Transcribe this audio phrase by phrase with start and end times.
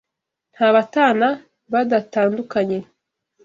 [0.53, 1.27] Nta batana
[1.73, 2.79] badatandukanye